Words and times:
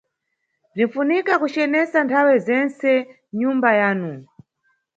Bzinʼfunika 0.73 1.33
kucenesa 1.41 1.97
nthawe 2.05 2.33
zentse 2.47 2.91
nyumba 3.39 3.69
yanu 3.79 4.11